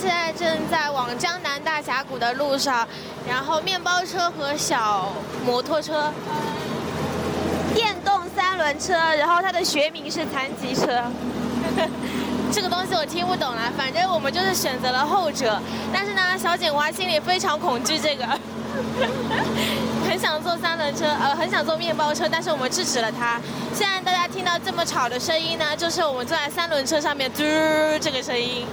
[0.00, 2.86] 现在正在往江南大峡谷的路上，
[3.28, 5.12] 然后面包车和小
[5.44, 6.12] 摩托车，
[7.74, 11.02] 电动三轮车，然后它的学名是残疾车。
[12.52, 15.60] 这个东西我听不懂了，反正我们就是选择了后者。
[15.92, 18.24] 但是呢，小简娃心里非常恐惧这个，
[20.08, 23.40] 很想坐三轮车，呃，很想坐面包车，但是我们制止了他。
[23.74, 27.42] 现在大家听到这么吵的声音呢，就是我们坐在三轮车上面嘟
[28.00, 28.64] 这个声音。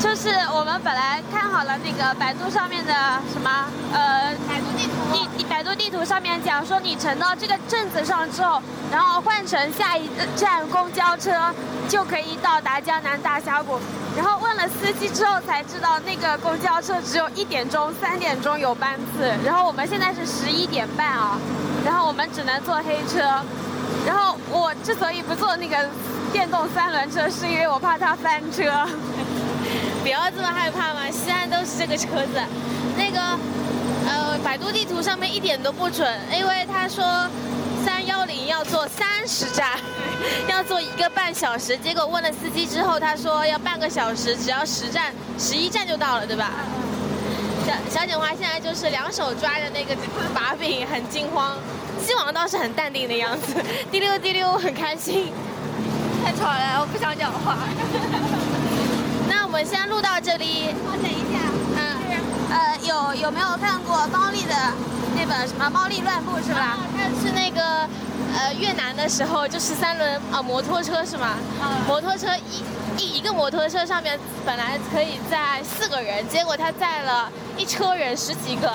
[0.00, 2.94] 就是我们本来看好了那个百度上面的
[3.30, 3.50] 什么，
[3.92, 8.58] 呃，百度地图，地百度地图上面讲说你乘到这个镇子上之后，
[8.90, 11.30] 然后换乘下一站公交车
[11.90, 13.78] 就可以到达江南大峡谷。
[14.16, 19.30] 然后问了司机之后才知道，那个公交车只有一点钟、三点钟有班次。
[19.44, 21.36] 然后我们现在是十一点半啊，
[21.84, 23.20] 然后我们只能坐黑车。
[24.06, 25.76] 然后我之所以不坐那个
[26.32, 28.64] 电动三轮车，是因为我怕它翻车。
[30.08, 32.40] 不要这么害怕嘛，西安都是这个车子。
[32.96, 33.20] 那个，
[34.08, 37.04] 呃，百度地图上面一点都不准，因为他说
[37.84, 39.78] 三幺零要坐三十站，
[40.48, 41.76] 要坐一个半小时。
[41.76, 46.52] 结果问了司机之后，他说要半个小时，只要十站，十一站就到了，对吧？
[47.66, 49.94] 小小锦花现在就是两手抓着那个
[50.32, 51.54] 把柄，很惊慌。
[52.02, 53.54] 西王倒是很淡定的样子，
[53.92, 55.30] 滴溜滴溜，很开心。
[56.24, 57.58] 太吵了，我不想讲话。
[59.28, 60.74] 那我们先录到这里。
[61.02, 61.38] 等一下。
[61.76, 61.80] 嗯。
[62.50, 64.54] 呃，有有没有看过猫丽的
[65.14, 66.78] 那本什么《猫丽乱步》是吧？
[66.96, 67.86] 它是那个
[68.34, 71.34] 呃越南的时候，就是三轮啊摩托车是吗？
[71.86, 72.64] 摩托车一
[72.96, 78.72] 一一个摩托车上面本来可以载四个人，结果他载了一车人十几个，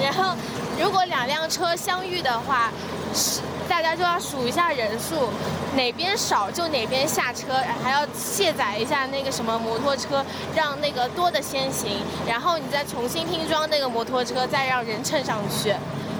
[0.00, 0.36] 然后
[0.80, 2.70] 如果两辆车相遇的话，
[3.14, 5.30] 是大家就要数一下人数。
[5.76, 15.74] 哪边少就哪边下车，还要卸载一下那个什么摩托车，让那个多的先行，然后你再重新拼装那个摩托车，再让人乘上去。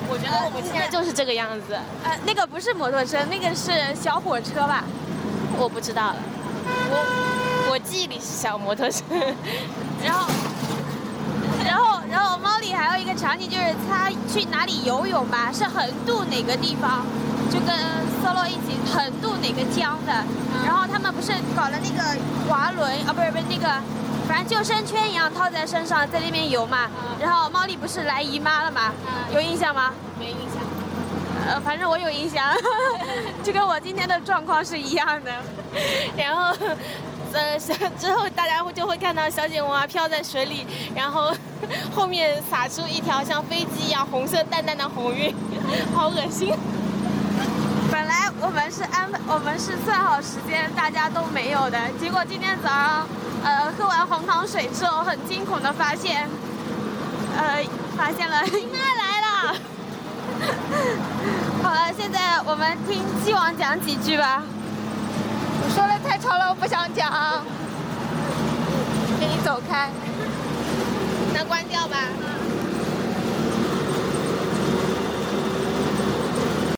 [0.09, 1.79] 我觉得我们现在就是这个样子。
[2.03, 4.83] 呃，那个不是摩托车，那个是小火车吧？
[5.57, 6.17] 我不知道了。
[6.91, 9.05] 我我记忆里是小摩托车。
[10.05, 10.29] 然后，
[13.05, 15.51] 一个场景就是他去哪里游泳吧？
[15.53, 17.05] 是横渡哪个地方？
[17.51, 17.77] 就跟
[18.25, 20.25] solo 一起横渡哪个江的，
[20.65, 23.69] 然后他们不是搞了那个滑轮啊，不是不是那个，
[24.27, 26.89] 反正救生圈一样套在身上，在那边游嘛。
[27.21, 28.95] 然后猫丽不是来姨妈了嘛？
[29.35, 29.93] 有印象吗？
[30.19, 30.63] 没印象。
[31.47, 32.43] 呃，反正我有印象，
[33.45, 35.31] 就跟我今天的状况是一样的。
[36.17, 36.57] 然后，
[37.35, 37.59] 呃，
[37.99, 40.65] 之后大家会就会看到小锦蛙飘在水里，
[40.95, 41.35] 然后
[41.95, 45.35] 后面洒出一条像飞机一样红色淡淡的红晕，
[45.95, 46.55] 好恶心。
[47.91, 51.79] 本来我们是安排，我们是算好时间，大家都没有的。
[52.01, 53.09] 结果今天早上，
[53.45, 56.29] 呃，喝完红糖水之后，很惊恐的发现，
[57.37, 57.63] 呃，
[57.97, 59.55] 发现了应该来了。
[61.63, 64.43] 好了，现在我们听鸡王讲几句吧。
[65.71, 67.11] 说的太吵了，我不想讲。
[69.21, 69.89] 那你走开。
[71.33, 71.97] 那关掉吧。